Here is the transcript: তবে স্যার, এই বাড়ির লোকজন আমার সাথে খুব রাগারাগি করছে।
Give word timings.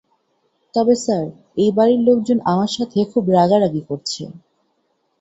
তবে 0.73 0.93
স্যার, 0.95 1.25
এই 1.57 1.71
বাড়ির 1.77 2.01
লোকজন 2.07 2.37
আমার 2.51 2.69
সাথে 2.77 2.97
খুব 3.11 3.23
রাগারাগি 3.37 3.83
করছে। 3.89 4.23